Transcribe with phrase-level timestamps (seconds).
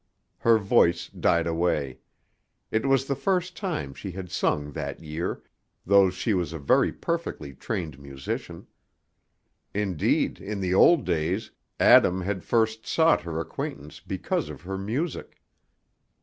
[0.39, 1.99] Her voice died away;
[2.71, 5.43] it was the first time she had sung that year,
[5.85, 8.65] though she was a very perfectly trained musician.
[9.75, 15.39] Indeed in the old days, Adam had first sought her acquaintance because of her music.